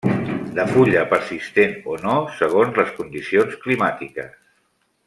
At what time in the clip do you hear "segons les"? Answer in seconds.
2.41-2.91